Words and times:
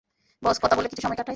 বস, 0.43 0.57
কথা 0.61 0.75
বলে 0.75 0.87
কিছু 0.89 1.01
সময় 1.01 1.15
কাটাই। 1.15 1.29